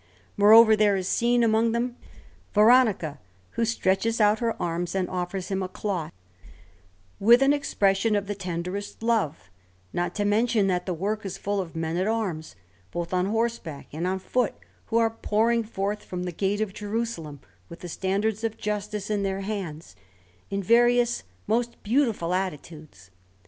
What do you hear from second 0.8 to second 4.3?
is seen among them Veronica, who stretches